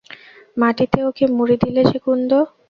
[0.57, 2.31] মাটিতে ওকে মুড়ি দিলে যে কুন্দ?